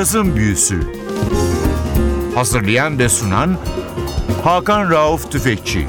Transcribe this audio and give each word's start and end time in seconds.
Cazın 0.00 0.36
Büyüsü 0.36 0.80
Hazırlayan 2.34 2.98
ve 2.98 3.08
sunan 3.08 3.58
Hakan 4.44 4.90
Rauf 4.90 5.32
Tüfekçi 5.32 5.86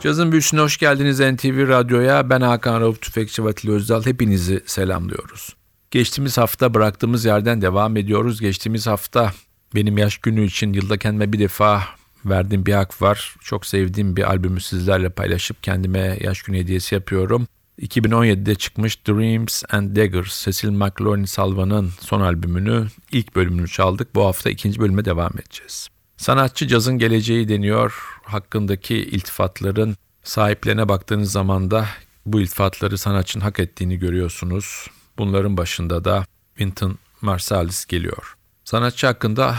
Cazın 0.00 0.32
Büyüsü'ne 0.32 0.60
hoş 0.60 0.76
geldiniz 0.76 1.20
NTV 1.20 1.68
Radyo'ya. 1.68 2.30
Ben 2.30 2.40
Hakan 2.40 2.80
Rauf 2.80 3.02
Tüfekçi 3.02 3.44
Vatili 3.44 3.72
Özdal. 3.72 4.06
Hepinizi 4.06 4.62
selamlıyoruz. 4.66 5.56
Geçtiğimiz 5.90 6.38
hafta 6.38 6.74
bıraktığımız 6.74 7.24
yerden 7.24 7.62
devam 7.62 7.96
ediyoruz. 7.96 8.40
Geçtiğimiz 8.40 8.86
hafta 8.86 9.32
benim 9.74 9.98
yaş 9.98 10.18
günü 10.18 10.44
için 10.44 10.72
yılda 10.72 10.96
kendime 10.96 11.32
bir 11.32 11.38
defa 11.38 11.82
verdiğim 12.24 12.66
bir 12.66 12.72
hak 12.72 13.02
var. 13.02 13.36
Çok 13.40 13.66
sevdiğim 13.66 14.16
bir 14.16 14.22
albümü 14.30 14.60
sizlerle 14.60 15.08
paylaşıp 15.08 15.62
kendime 15.62 16.18
yaş 16.20 16.42
günü 16.42 16.58
hediyesi 16.58 16.94
yapıyorum. 16.94 17.46
2017'de 17.78 18.54
çıkmış 18.54 19.06
Dreams 19.06 19.62
and 19.70 19.96
Daggers, 19.96 20.44
Cecil 20.44 20.70
McLaurin 20.70 21.24
Salva'nın 21.24 21.90
son 22.00 22.20
albümünü, 22.20 22.86
ilk 23.12 23.36
bölümünü 23.36 23.68
çaldık. 23.68 24.14
Bu 24.14 24.24
hafta 24.24 24.50
ikinci 24.50 24.80
bölüme 24.80 25.04
devam 25.04 25.32
edeceğiz. 25.38 25.88
Sanatçı 26.16 26.68
cazın 26.68 26.98
geleceği 26.98 27.48
deniyor. 27.48 27.94
Hakkındaki 28.22 28.96
iltifatların 28.96 29.96
sahiplerine 30.22 30.88
baktığınız 30.88 31.32
zaman 31.32 31.70
da 31.70 31.86
bu 32.26 32.40
iltifatları 32.40 32.98
sanatçının 32.98 33.44
hak 33.44 33.58
ettiğini 33.58 33.98
görüyorsunuz. 33.98 34.86
Bunların 35.18 35.56
başında 35.56 36.04
da 36.04 36.24
Wynton 36.48 36.98
Marsalis 37.20 37.86
geliyor. 37.86 38.34
Sanatçı 38.64 39.06
hakkında 39.06 39.56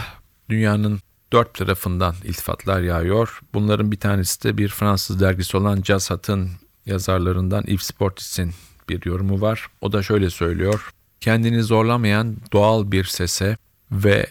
dünyanın 0.48 1.00
dört 1.32 1.54
tarafından 1.54 2.14
iltifatlar 2.24 2.80
yağıyor. 2.80 3.40
Bunların 3.54 3.92
bir 3.92 4.00
tanesi 4.00 4.44
de 4.44 4.58
bir 4.58 4.68
Fransız 4.68 5.20
dergisi 5.20 5.56
olan 5.56 5.82
Jazz 5.82 6.10
Hat'ın 6.10 6.50
yazarlarından 6.86 7.64
Yves 7.66 7.86
Sportis'in 7.86 8.52
bir 8.88 9.06
yorumu 9.06 9.40
var. 9.40 9.66
O 9.80 9.92
da 9.92 10.02
şöyle 10.02 10.30
söylüyor. 10.30 10.90
Kendini 11.20 11.62
zorlamayan 11.62 12.36
doğal 12.52 12.92
bir 12.92 13.04
sese 13.04 13.56
ve 13.92 14.26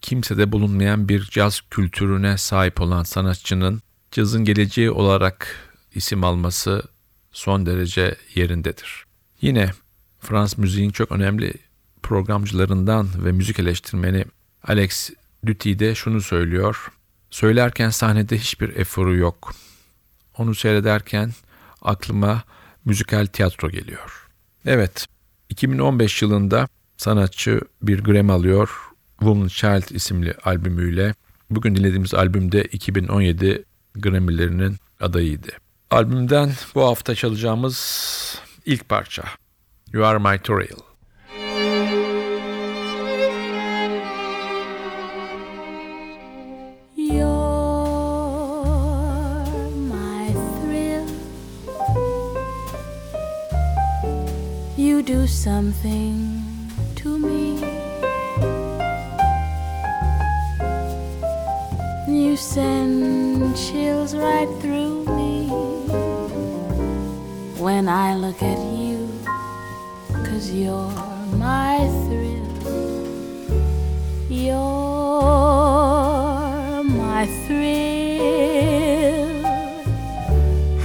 kimsede 0.00 0.52
bulunmayan 0.52 1.08
bir 1.08 1.24
caz 1.24 1.60
kültürüne 1.70 2.38
sahip 2.38 2.80
olan 2.80 3.02
sanatçının 3.02 3.82
cazın 4.10 4.44
geleceği 4.44 4.90
olarak 4.90 5.56
isim 5.94 6.24
alması 6.24 6.82
son 7.32 7.66
derece 7.66 8.16
yerindedir. 8.34 9.04
Yine 9.40 9.70
Frans 10.20 10.58
müziğin 10.58 10.90
çok 10.90 11.12
önemli 11.12 11.54
programcılarından 12.02 13.08
ve 13.24 13.32
müzik 13.32 13.58
eleştirmeni 13.58 14.24
Alex 14.62 15.10
Duty 15.46 15.78
de 15.78 15.94
şunu 15.94 16.20
söylüyor. 16.20 16.92
Söylerken 17.30 17.90
sahnede 17.90 18.38
hiçbir 18.38 18.76
eforu 18.76 19.16
yok. 19.16 19.54
Onu 20.38 20.54
seyrederken 20.54 21.32
aklıma 21.84 22.42
müzikal 22.84 23.26
tiyatro 23.26 23.70
geliyor. 23.70 24.28
Evet, 24.66 25.06
2015 25.48 26.22
yılında 26.22 26.68
sanatçı 26.96 27.60
bir 27.82 28.04
Grammy 28.04 28.32
alıyor 28.32 28.70
Woman 29.18 29.48
Child 29.48 29.94
isimli 29.94 30.34
albümüyle. 30.44 31.14
Bugün 31.50 31.76
dinlediğimiz 31.76 32.14
albümde 32.14 32.64
2017 32.64 33.64
Grammy'lerinin 33.94 34.76
adayıydı. 35.00 35.48
Albümden 35.90 36.52
bu 36.74 36.82
hafta 36.82 37.14
çalacağımız 37.14 38.38
ilk 38.66 38.88
parça 38.88 39.24
You 39.92 40.04
Are 40.04 40.18
My 40.18 40.42
Trail. 40.42 40.93
Do 55.04 55.26
something 55.26 56.42
to 56.94 57.18
me. 57.18 57.60
You 62.08 62.36
send 62.36 63.54
chills 63.54 64.16
right 64.16 64.48
through 64.60 65.04
me 65.04 65.48
when 67.58 67.86
I 67.86 68.14
look 68.14 68.42
at 68.42 68.58
you, 68.58 69.06
cause 70.24 70.50
you're 70.50 70.90
my 71.36 71.86
thrill. 72.06 72.48
You're 74.30 74.54
my 76.82 77.26
thrill. 77.46 78.64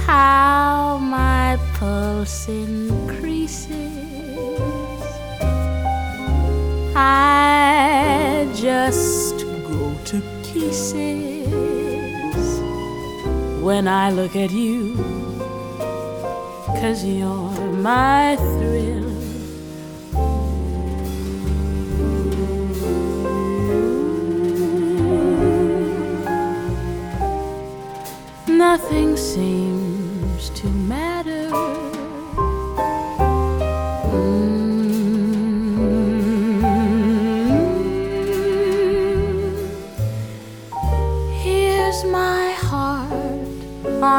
How 0.04 0.98
my 0.98 1.56
pulse 1.72 2.48
increases 2.48 2.79
pieces 10.70 12.60
when 13.60 13.88
I 13.88 14.10
look 14.10 14.36
at 14.36 14.52
you, 14.52 14.94
cause 16.80 17.04
you're 17.04 17.72
my 17.72 18.36
thrill. 18.36 19.10
Nothing 28.46 29.16
seems 29.16 30.50
to 30.50 30.68
matter 30.68 31.19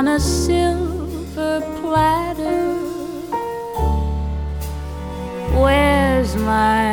on 0.01 0.07
a 0.07 0.19
silver 0.19 1.61
platter. 1.79 2.73
Where's 5.53 6.35
my 6.37 6.90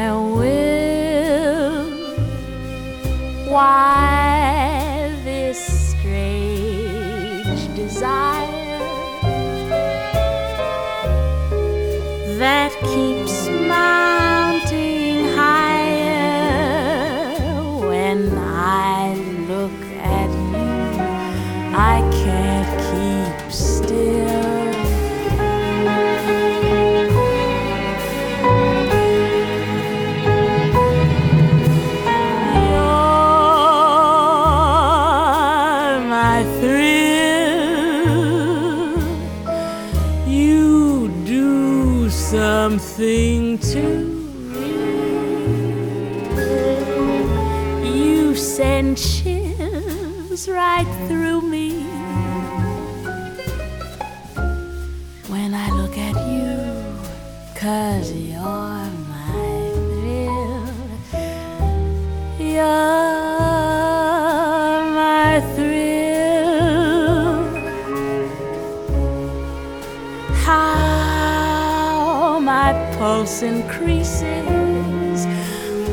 pulse 72.99 73.43
increases. 73.43 75.27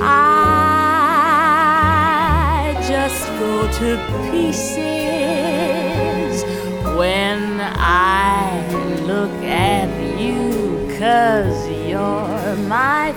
I 0.01 1.15
just 2.87 3.27
go 3.39 3.67
to 3.79 3.97
pieces 4.31 4.83
when 6.97 7.61
I 7.61 8.67
look 9.05 9.43
at 9.43 9.89
you, 10.19 10.49
cause 10.99 11.69
you're 11.69 12.55
my 12.67 13.14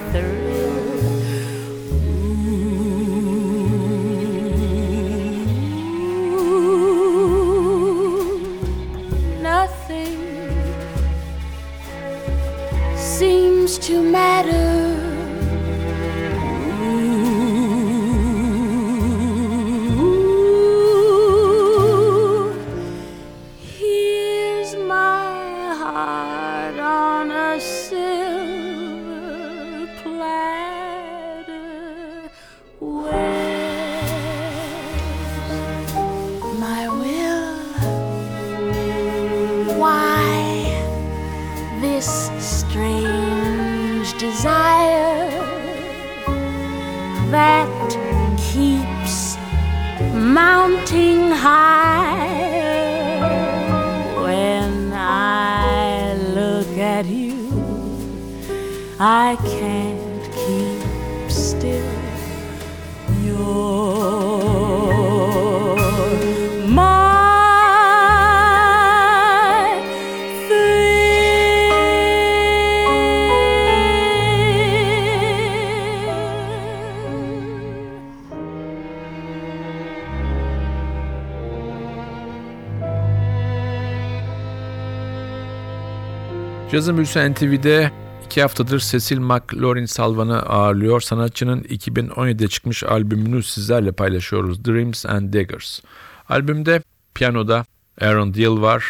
Cazın 86.79 86.97
Büyüsü 86.97 87.33
NTV'de 87.33 87.93
iki 88.27 88.43
haftadır 88.43 88.81
Cecil 88.81 89.19
McLaurin 89.19 89.85
Salvan'ı 89.85 90.43
ağırlıyor. 90.43 91.01
Sanatçının 91.01 91.61
2017'de 91.63 92.49
çıkmış 92.49 92.85
albümünü 92.85 93.43
sizlerle 93.43 93.93
paylaşıyoruz. 93.93 94.65
Dreams 94.65 95.07
and 95.07 95.35
Daggers. 95.35 95.81
Albümde 96.29 96.83
piyanoda 97.15 97.65
Aaron 98.01 98.35
Deal 98.35 98.61
var, 98.61 98.85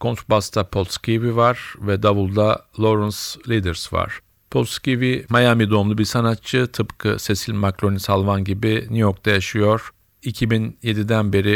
kontrbasta 0.00 0.64
Paul 0.64 0.84
Skeevy 0.84 1.34
var 1.34 1.74
ve 1.80 2.02
davulda 2.02 2.66
Lawrence 2.80 3.48
Leaders 3.48 3.92
var. 3.92 4.20
Paul 4.50 4.64
Skeevy 4.64 5.22
Miami 5.30 5.70
doğumlu 5.70 5.98
bir 5.98 6.04
sanatçı. 6.04 6.66
Tıpkı 6.66 7.16
Cecil 7.18 7.54
McLaurin 7.54 7.96
Salvan 7.96 8.44
gibi 8.44 8.74
New 8.74 8.98
York'ta 8.98 9.30
yaşıyor. 9.30 9.90
2007'den 10.22 11.32
beri 11.32 11.52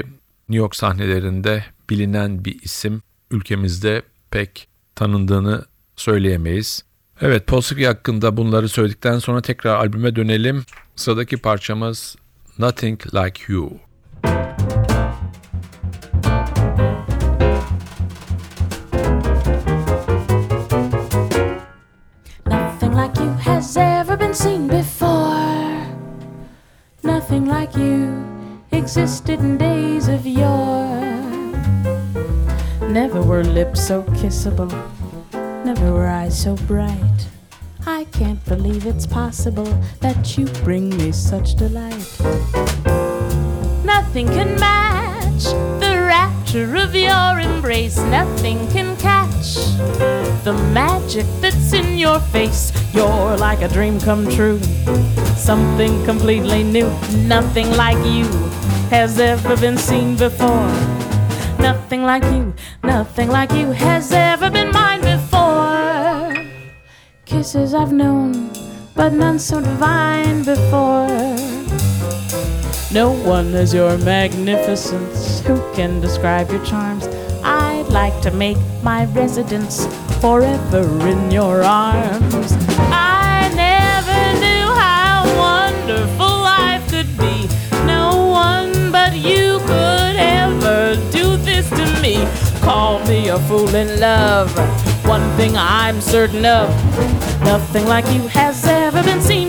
New 0.48 0.62
York 0.62 0.76
sahnelerinde 0.76 1.64
bilinen 1.90 2.44
bir 2.44 2.62
isim. 2.62 3.02
Ülkemizde 3.30 4.02
pek 4.30 4.73
tanındığını 4.96 5.64
söyleyemeyiz. 5.96 6.84
Evet 7.20 7.46
Polski 7.46 7.86
hakkında 7.86 8.36
bunları 8.36 8.68
söyledikten 8.68 9.18
sonra 9.18 9.42
tekrar 9.42 9.74
albüme 9.74 10.16
dönelim. 10.16 10.64
Sıradaki 10.96 11.36
parçamız 11.36 12.16
Nothing 12.58 13.14
Like 13.14 13.52
You. 13.52 13.72
Nothing 22.46 22.94
like 22.94 23.20
you 23.20 23.32
has 23.44 23.76
ever 23.76 24.20
been 24.20 24.32
seen 24.32 24.68
before. 24.68 25.44
Nothing 27.04 27.48
like 27.48 27.80
you 27.80 28.24
existed 28.72 29.40
in 29.40 29.58
days 29.58 30.08
of 30.08 30.26
yore. 30.26 30.73
Never 32.94 33.20
were 33.20 33.42
lips 33.42 33.84
so 33.84 34.04
kissable, 34.04 34.70
never 35.64 35.92
were 35.92 36.06
eyes 36.06 36.40
so 36.40 36.54
bright. 36.54 37.26
I 37.84 38.04
can't 38.12 38.42
believe 38.44 38.86
it's 38.86 39.04
possible 39.04 39.66
that 39.98 40.38
you 40.38 40.46
bring 40.62 40.96
me 40.96 41.10
such 41.10 41.56
delight. 41.56 42.06
Nothing 43.84 44.28
can 44.28 44.54
match 44.60 45.42
the 45.82 46.06
rapture 46.06 46.76
of 46.76 46.94
your 46.94 47.40
embrace. 47.40 47.98
Nothing 47.98 48.68
can 48.68 48.96
catch 48.98 49.56
the 50.44 50.54
magic 50.72 51.26
that's 51.40 51.72
in 51.72 51.98
your 51.98 52.20
face. 52.20 52.70
You're 52.94 53.36
like 53.36 53.62
a 53.62 53.68
dream 53.68 53.98
come 53.98 54.30
true, 54.30 54.60
something 55.34 56.04
completely 56.04 56.62
new. 56.62 56.88
Nothing 57.26 57.72
like 57.72 57.98
you 58.06 58.26
has 58.90 59.18
ever 59.18 59.56
been 59.56 59.78
seen 59.78 60.14
before. 60.14 61.03
Nothing 61.64 62.02
like 62.02 62.24
you, 62.24 62.52
nothing 62.82 63.30
like 63.30 63.50
you 63.52 63.72
has 63.72 64.12
ever 64.12 64.50
been 64.50 64.70
mine 64.70 65.00
before. 65.00 66.30
Kisses 67.24 67.72
I've 67.72 67.90
known, 67.90 68.50
but 68.94 69.14
none 69.14 69.38
so 69.38 69.62
divine 69.62 70.44
before. 70.44 71.08
No 72.92 73.12
one 73.24 73.52
has 73.52 73.72
your 73.72 73.96
magnificence. 73.96 75.40
Who 75.46 75.56
can 75.72 76.02
describe 76.02 76.50
your 76.50 76.62
charms? 76.66 77.06
I'd 77.42 77.88
like 77.88 78.20
to 78.20 78.30
make 78.30 78.58
my 78.82 79.06
residence 79.06 79.86
forever 80.20 80.84
in 81.08 81.30
your 81.30 81.62
arms. 81.62 82.52
I 82.92 83.23
me. 92.04 92.16
Call 92.60 92.98
me 93.06 93.28
a 93.28 93.38
fool 93.48 93.74
in 93.74 93.98
love. 93.98 94.50
One 95.06 95.26
thing 95.38 95.56
I'm 95.56 96.02
certain 96.02 96.44
of 96.44 96.68
nothing 97.40 97.86
like 97.86 98.06
you 98.12 98.28
has 98.28 98.66
ever 98.66 99.02
been 99.02 99.22
seen 99.22 99.43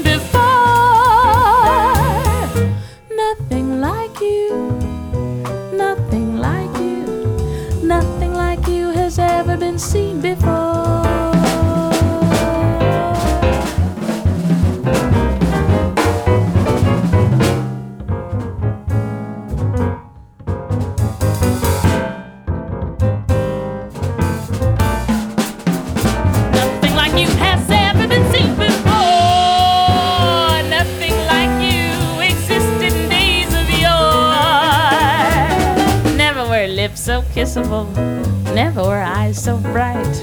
so 37.56 37.64
kissable, 37.64 38.54
never 38.54 38.84
were 38.84 39.02
eyes 39.02 39.42
so 39.42 39.58
bright. 39.58 40.16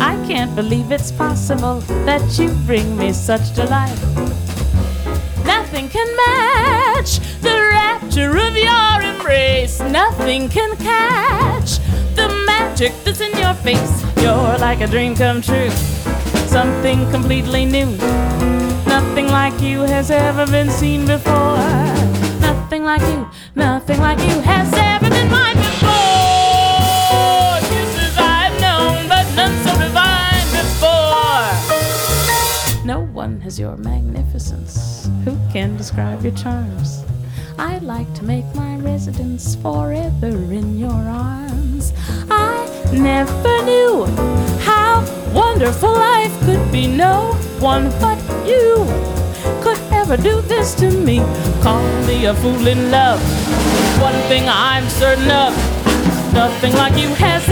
I 0.00 0.22
can't 0.26 0.54
believe 0.54 0.92
it's 0.92 1.10
possible 1.10 1.80
that 2.04 2.38
you 2.38 2.50
bring 2.66 2.96
me 2.96 3.12
such 3.12 3.54
delight. 3.54 3.98
Nothing 5.44 5.88
can 5.88 6.08
match 6.24 7.20
the 7.40 7.56
rapture 7.72 8.36
of 8.36 8.54
your 8.54 9.02
embrace. 9.02 9.80
Nothing 9.80 10.50
can 10.50 10.76
catch 10.76 11.78
the 12.14 12.28
magic 12.46 12.92
that's 13.02 13.20
in 13.20 13.32
your 13.38 13.54
face. 13.54 14.04
You're 14.22 14.58
like 14.58 14.82
a 14.82 14.86
dream 14.86 15.14
come 15.14 15.40
true, 15.40 15.70
something 16.48 17.10
completely 17.10 17.64
new. 17.64 17.96
Nothing 18.86 19.28
like 19.28 19.58
you 19.62 19.80
has 19.82 20.10
ever 20.10 20.44
been 20.46 20.70
seen 20.70 21.06
before. 21.06 21.56
Nothing 22.40 22.84
like 22.84 23.02
you, 23.12 23.26
nothing 23.54 24.00
like 24.00 24.18
you 24.18 24.40
has 24.42 24.70
ever 24.74 25.07
Has 33.48 33.58
your 33.58 33.78
magnificence. 33.78 35.08
Who 35.24 35.34
can 35.50 35.74
describe 35.78 36.22
your 36.22 36.34
charms? 36.34 37.02
I'd 37.58 37.82
like 37.82 38.12
to 38.16 38.24
make 38.24 38.44
my 38.54 38.76
residence 38.76 39.54
forever 39.54 40.26
in 40.52 40.78
your 40.78 40.92
arms. 40.92 41.94
I 42.28 42.68
never 42.92 43.62
knew 43.64 44.04
how 44.68 45.02
wonderful 45.32 45.94
life 45.94 46.38
could 46.40 46.70
be. 46.70 46.88
No 46.88 47.32
one 47.58 47.88
but 48.02 48.18
you 48.46 48.84
could 49.62 49.80
ever 49.92 50.18
do 50.18 50.42
this 50.42 50.74
to 50.74 50.90
me. 50.90 51.20
Call 51.62 51.88
me 52.02 52.26
a 52.26 52.34
fool 52.34 52.66
in 52.66 52.90
love. 52.90 53.18
One 54.02 54.20
thing 54.28 54.44
I'm 54.46 54.86
certain 54.90 55.30
of 55.30 55.56
nothing 56.34 56.74
like 56.74 57.00
you 57.00 57.08
has 57.14 57.47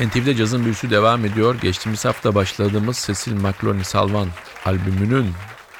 NTV'de 0.00 0.34
cazın 0.34 0.64
büyüsü 0.64 0.90
devam 0.90 1.24
ediyor. 1.24 1.54
Geçtiğimiz 1.62 2.04
hafta 2.04 2.34
başladığımız 2.34 3.04
Cecil 3.06 3.32
McLaurin 3.32 3.82
Salvan 3.82 4.28
albümünün 4.64 5.32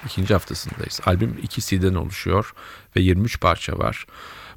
ikinci 0.06 0.32
haftasındayız. 0.32 1.00
Albüm 1.06 1.38
iki 1.42 1.61
CD'den 1.61 1.94
oluşuyor 1.94 2.54
ve 2.96 3.00
23 3.00 3.40
parça 3.40 3.78
var. 3.78 4.06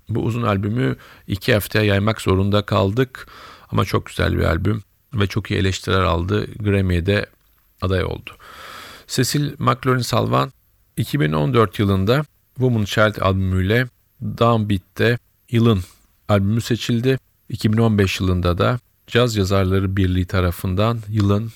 Bu 0.09 0.23
uzun 0.23 0.41
albümü 0.41 0.95
iki 1.27 1.53
haftaya 1.53 1.85
yaymak 1.85 2.21
zorunda 2.21 2.61
kaldık. 2.61 3.27
Ama 3.71 3.85
çok 3.85 4.05
güzel 4.05 4.37
bir 4.37 4.43
albüm 4.43 4.83
ve 5.13 5.27
çok 5.27 5.51
iyi 5.51 5.59
eleştiriler 5.59 6.01
aldı. 6.01 6.47
Grammy'ye 6.59 7.05
de 7.05 7.25
aday 7.81 8.03
oldu. 8.03 8.31
Cecil 9.07 9.53
McLaurin 9.57 10.01
Salvan 10.01 10.51
2014 10.97 11.79
yılında 11.79 12.25
Woman 12.55 12.85
Child 12.85 13.21
albümüyle 13.21 13.87
Downbeat'te 14.21 15.17
yılın 15.51 15.83
albümü 16.29 16.61
seçildi. 16.61 17.19
2015 17.49 18.19
yılında 18.19 18.57
da 18.57 18.79
Caz 19.09 19.35
Yazarları 19.35 19.97
Birliği 19.97 20.25
tarafından 20.25 20.99
yılın 21.09 21.51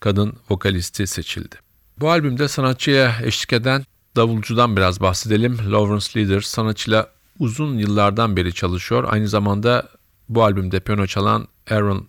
kadın 0.00 0.32
vokalisti 0.50 1.06
seçildi. 1.06 1.56
Bu 2.00 2.10
albümde 2.10 2.48
sanatçıya 2.48 3.14
eşlik 3.22 3.52
eden 3.52 3.84
davulcudan 4.16 4.76
biraz 4.76 5.00
bahsedelim. 5.00 5.72
Lawrence 5.72 6.20
Leader 6.20 6.40
sanatçıyla 6.40 7.08
uzun 7.38 7.78
yıllardan 7.78 8.36
beri 8.36 8.54
çalışıyor. 8.54 9.04
Aynı 9.10 9.28
zamanda 9.28 9.88
bu 10.28 10.44
albümde 10.44 10.80
piyano 10.80 11.06
çalan 11.06 11.48
Aaron 11.70 12.06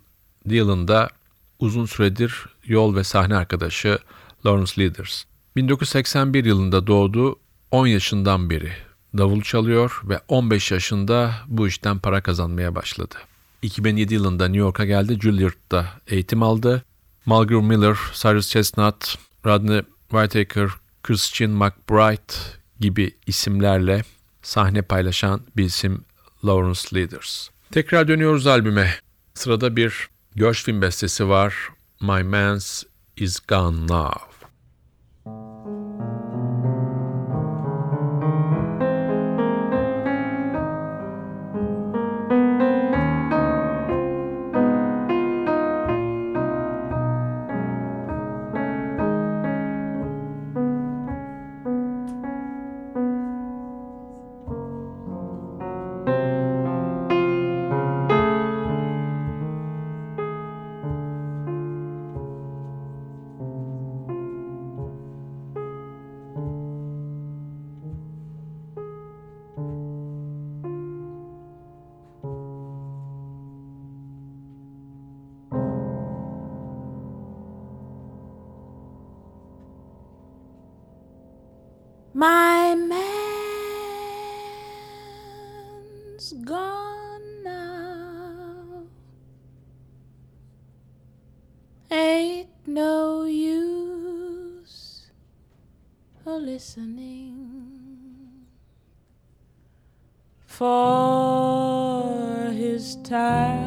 Dillon 0.48 0.88
da 0.88 1.08
uzun 1.58 1.86
süredir 1.86 2.46
yol 2.64 2.96
ve 2.96 3.04
sahne 3.04 3.36
arkadaşı 3.36 3.98
Lawrence 4.46 4.82
Leaders. 4.82 5.24
1981 5.56 6.44
yılında 6.44 6.86
doğdu, 6.86 7.36
10 7.70 7.86
yaşından 7.86 8.50
beri 8.50 8.72
davul 9.18 9.42
çalıyor 9.42 10.00
ve 10.04 10.20
15 10.28 10.70
yaşında 10.70 11.34
bu 11.46 11.68
işten 11.68 11.98
para 11.98 12.22
kazanmaya 12.22 12.74
başladı. 12.74 13.14
2007 13.64 14.14
yılında 14.14 14.44
New 14.44 14.58
York'a 14.58 14.84
geldi, 14.84 15.18
Juilliard'da 15.20 15.86
eğitim 16.06 16.42
aldı. 16.42 16.84
Mulgrew 17.26 17.66
Miller, 17.66 17.96
Cyrus 18.14 18.48
Chestnut, 18.48 19.18
Rodney 19.46 19.82
Whittaker, 20.10 20.70
Christian 21.02 21.50
McBride 21.50 22.34
gibi 22.80 23.10
isimlerle 23.26 24.04
sahne 24.42 24.82
paylaşan 24.82 25.40
bir 25.56 25.64
isim 25.64 26.04
Lawrence 26.44 26.80
Leaders. 26.94 27.48
Tekrar 27.72 28.08
dönüyoruz 28.08 28.46
albüme. 28.46 28.94
Sırada 29.34 29.76
bir 29.76 30.08
Gershwin 30.36 30.82
bestesi 30.82 31.28
var. 31.28 31.54
My 32.00 32.22
Man's 32.22 32.82
Is 33.16 33.40
Gone 33.48 33.86
Now. 33.86 34.33
No 92.66 93.24
use 93.24 95.10
a 96.24 96.30
listening 96.30 98.46
for 100.46 102.50
his 102.52 102.96
tired 103.02 103.58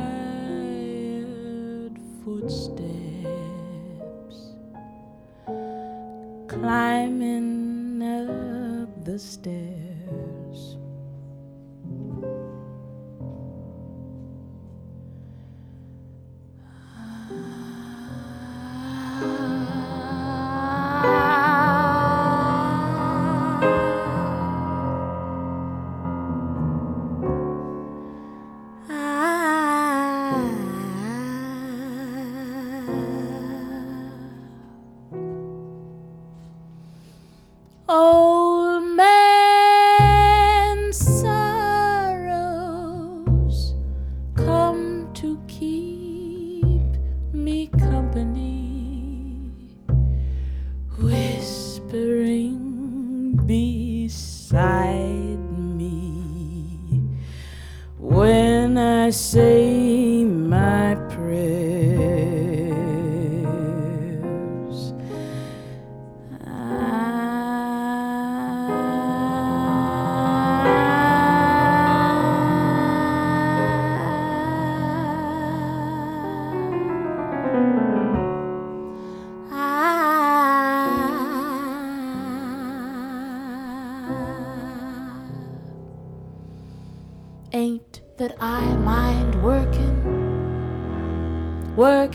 footsteps 2.24 2.78
climbing 6.48 8.02
up 8.02 9.06
the 9.06 9.20
stairs. 9.20 9.87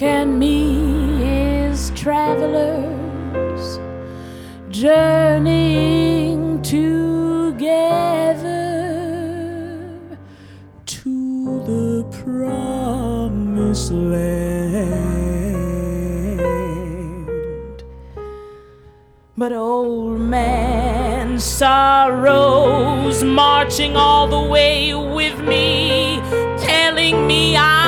And 0.00 0.38
me 0.38 1.22
is 1.22 1.90
travelers 1.90 3.78
journeying 4.68 6.60
together 6.62 7.60
to 10.86 11.60
the 11.66 12.04
promised 12.10 13.92
land. 13.92 14.32
But 19.36 19.52
old 19.52 20.20
man 20.20 21.38
sorrows 21.38 23.22
marching 23.22 23.94
all 23.96 24.26
the 24.26 24.40
way 24.40 24.94
with 24.94 25.38
me, 25.40 26.20
telling 26.58 27.26
me 27.28 27.56
I'm 27.56 27.81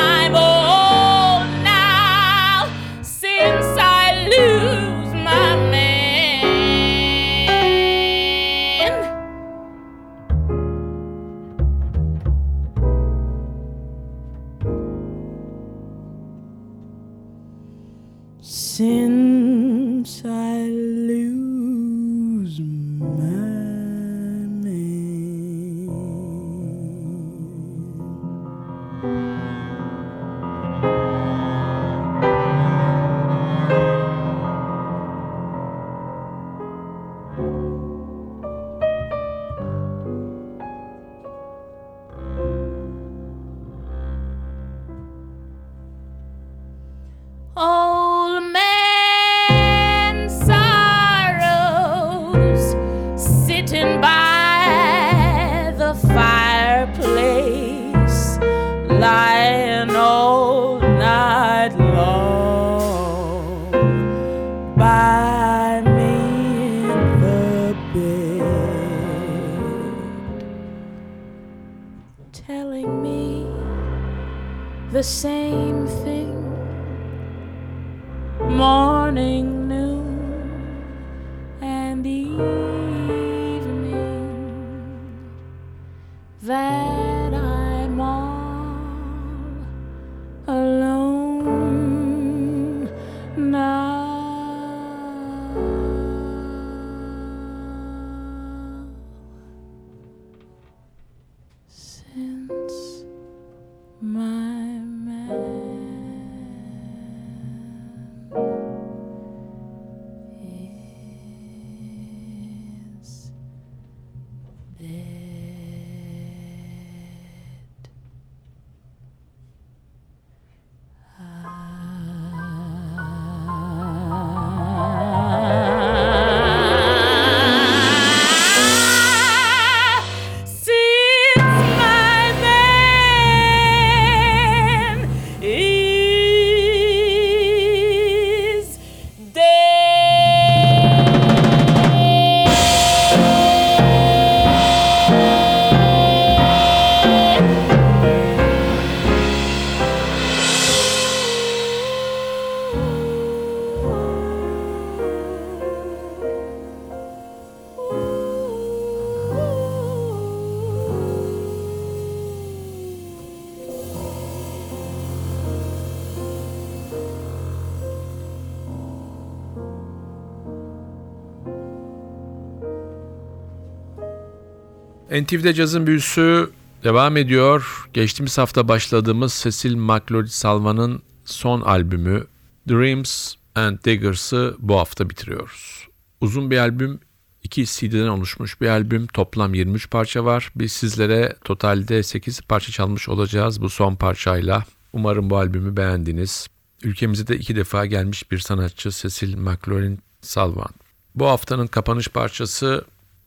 NTV'de 175.15 175.55
cazın 175.55 175.87
büyüsü 175.87 176.51
devam 176.85 177.17
ediyor. 177.17 177.89
Geçtiğimiz 177.93 178.39
hafta 178.39 178.69
başladığımız 178.69 179.41
Cecil 179.43 179.75
McLaurin 179.75 180.27
Salva'nın 180.27 181.03
son 181.25 181.61
albümü 181.61 182.27
Dreams 182.69 183.35
and 183.55 183.79
Daggers'ı 183.87 184.57
bu 184.59 184.79
hafta 184.79 185.11
bitiriyoruz. 185.11 185.89
Uzun 186.21 186.51
bir 186.51 186.59
albüm, 186.59 187.01
iki 187.43 187.65
CD'den 187.65 188.09
oluşmuş 188.09 188.61
bir 188.61 188.69
albüm. 188.69 189.07
Toplam 189.07 189.55
23 189.55 189.91
parça 189.91 190.25
var. 190.25 190.53
Biz 190.57 190.73
sizlere 190.73 191.37
totalde 191.45 192.03
8 192.03 192.41
parça 192.41 192.73
çalmış 192.73 193.09
olacağız 193.09 193.61
bu 193.61 193.71
son 193.71 193.95
parçayla. 193.95 194.65
Umarım 194.93 195.31
bu 195.31 195.37
albümü 195.37 195.77
beğendiniz. 195.77 196.47
Ülkemize 196.83 197.27
de 197.27 197.37
iki 197.37 197.57
defa 197.57 197.87
gelmiş 197.87 198.31
bir 198.31 198.39
sanatçı 198.39 198.91
Cecil 198.91 199.37
McLaurin 199.37 199.99
Salvan. 200.21 200.71
Bu 201.15 201.27
haftanın 201.27 201.67
kapanış 201.67 202.09
parçası 202.09 202.85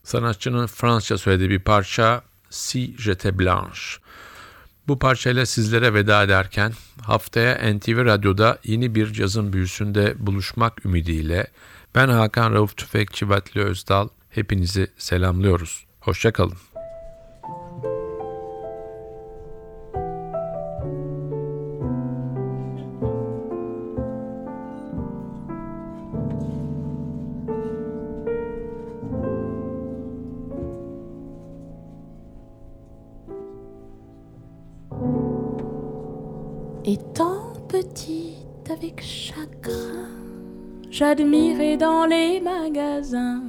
sanatçının 0.08 0.66
Fransızca 0.66 1.18
söylediği 1.18 1.50
bir 1.50 1.58
parça 1.58 2.22
Si 2.50 2.96
J'étais 2.96 3.38
Blanche. 3.38 3.82
Bu 4.88 4.98
parçayla 4.98 5.46
sizlere 5.46 5.94
veda 5.94 6.22
ederken 6.22 6.72
haftaya 7.02 7.74
NTV 7.74 8.04
Radyo'da 8.04 8.58
yeni 8.64 8.94
bir 8.94 9.12
cazın 9.12 9.52
büyüsünde 9.52 10.14
buluşmak 10.18 10.86
ümidiyle 10.86 11.46
ben 11.94 12.08
Hakan 12.08 12.52
Rauf 12.52 12.76
Tüfekçi 12.76 13.28
Vatli 13.28 13.60
Özdal 13.60 14.08
hepinizi 14.30 14.90
selamlıyoruz. 14.98 15.86
Hoşçakalın. 16.00 16.56
Étant 36.90 37.52
petite 37.68 38.70
avec 38.70 39.02
chagrin, 39.02 40.08
j'admirais 40.90 41.76
dans 41.76 42.06
les 42.06 42.40
magasins 42.40 43.42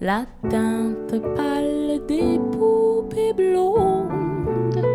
la 0.00 0.24
teinte 0.48 1.20
pâle 1.34 2.00
des 2.06 2.38
poupées 2.52 3.32
blondes. 3.32 4.86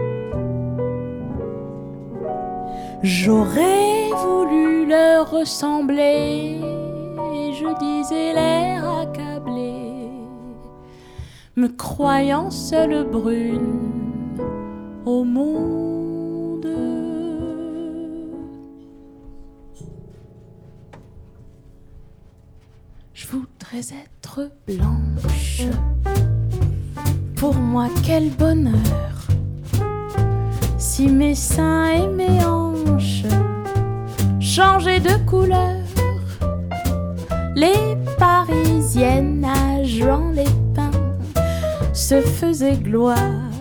J'aurais 3.01 4.07
voulu 4.25 4.85
leur 4.85 5.29
ressembler, 5.29 6.61
et 7.35 7.51
je 7.51 7.79
disais 7.79 8.31
l'air 8.31 8.89
accablé, 8.89 10.07
me 11.57 11.67
croyant 11.67 12.49
seule 12.49 13.03
brune 13.03 13.91
au 15.05 15.25
monde. 15.25 15.92
Je 23.23 23.29
voudrais 23.29 23.95
être 24.03 24.51
blanche. 24.67 25.61
Pour 27.37 27.55
moi, 27.55 27.87
quel 28.05 28.29
bonheur. 28.31 29.27
Si 30.77 31.07
mes 31.07 31.33
seins 31.33 31.87
et 31.87 32.07
mes 32.07 32.43
hanches 32.43 33.23
changeaient 34.41 34.99
de 34.99 35.15
couleur, 35.25 35.85
les 37.55 37.95
parisiennes 38.17 39.39
nageant 39.39 40.29
les 40.31 40.51
pins 40.75 40.91
se 41.93 42.19
faisaient 42.19 42.75
gloire 42.75 43.51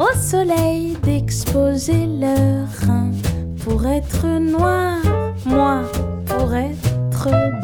au 0.00 0.12
soleil 0.16 0.96
d'exposer 1.04 2.06
leurs 2.06 2.68
reins 2.86 3.12
pour 3.62 3.86
être 3.86 4.26
noir, 4.26 4.98
moi 5.46 5.82
pour 6.26 6.52
être 6.54 6.83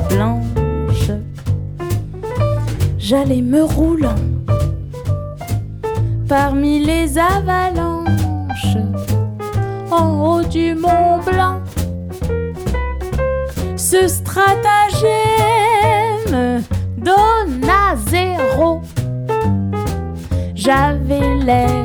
blanche. 0.08 1.10
J'allais 2.98 3.42
me 3.42 3.62
roulant 3.64 4.14
parmi 6.28 6.84
les 6.84 7.18
avalanches 7.18 8.76
en 9.90 10.20
haut 10.22 10.42
du 10.42 10.74
Mont 10.74 11.18
Blanc. 11.26 11.60
Ce 13.76 14.06
stratagème 14.06 15.10
donna 16.96 17.96
zéro. 18.08 18.82
J'avais 20.54 21.34
l'air 21.44 21.79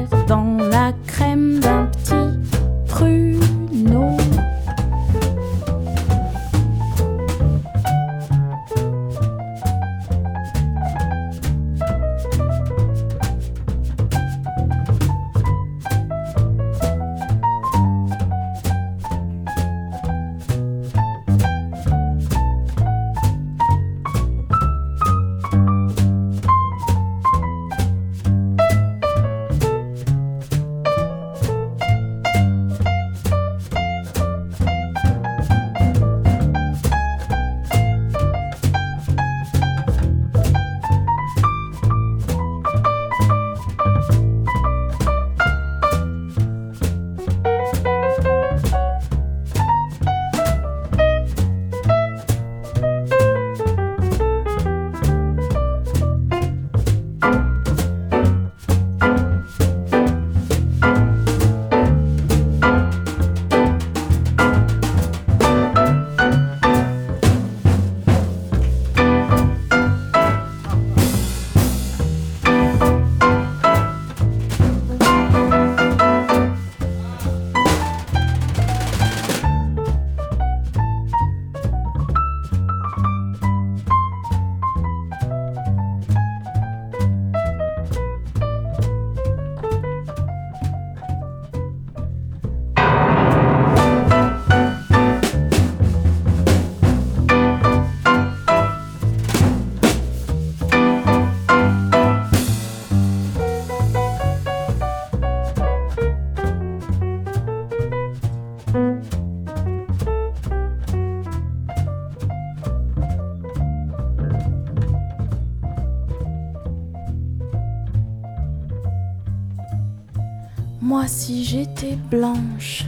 Si 121.07 121.45
j'étais 121.45 121.97
blanche, 122.09 122.83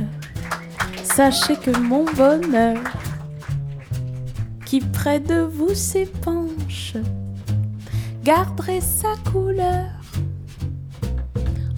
sachez 1.03 1.55
que 1.55 1.75
mon 1.77 2.03
bonheur, 2.03 2.77
qui 4.65 4.79
près 4.79 5.19
de 5.19 5.41
vous 5.41 5.73
s'épanche, 5.73 6.93
garderait 8.23 8.81
sa 8.81 9.15
couleur. 9.31 9.89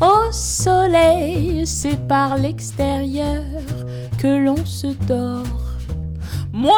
Au 0.02 0.32
soleil, 0.32 1.67
c'est 1.67 2.08
par 2.08 2.38
l'extérieur 2.38 3.43
que 4.17 4.43
l'on 4.43 4.65
se 4.65 4.88
dort. 5.08 5.45
Moi, 6.52 6.73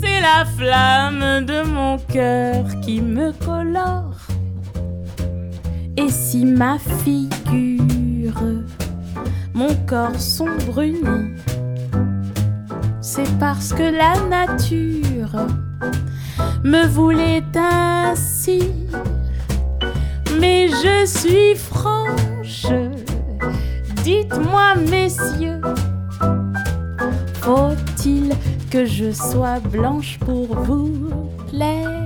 c'est 0.00 0.20
la 0.20 0.44
flamme 0.44 1.44
de 1.44 1.62
mon 1.62 1.98
cœur 1.98 2.64
qui 2.80 3.00
me 3.00 3.32
colore. 3.32 4.16
Et 5.96 6.10
si 6.10 6.44
ma 6.44 6.78
figure, 6.78 7.95
mon 9.54 9.74
corps 9.86 10.18
sont 10.18 10.56
brunis, 10.66 11.34
c'est 13.00 13.38
parce 13.38 13.72
que 13.72 13.82
la 13.82 14.20
nature 14.28 15.46
me 16.64 16.86
voulait 16.86 17.44
ainsi. 17.54 18.70
Mais 20.40 20.68
je 20.68 21.06
suis 21.06 21.54
franche, 21.54 22.66
dites-moi 24.02 24.74
messieurs, 24.90 25.60
faut-il 27.40 28.34
que 28.70 28.84
je 28.84 29.12
sois 29.12 29.60
blanche 29.60 30.18
pour 30.18 30.54
vous 30.64 31.10
plaire 31.50 32.05